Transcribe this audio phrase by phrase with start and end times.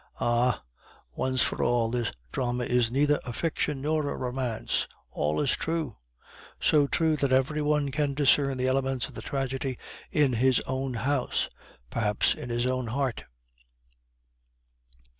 [0.19, 0.63] Ah!
[1.13, 4.87] once for all, this drama is neither a fiction nor a romance!
[5.11, 5.97] All is true,
[6.59, 9.77] so true, that every one can discern the elements of the tragedy
[10.09, 11.49] in his own house,
[11.91, 13.25] perhaps in his own heart.